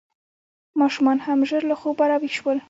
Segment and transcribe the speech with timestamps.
[0.79, 2.57] ماشومان هم ژر له خوبه راویښ شول.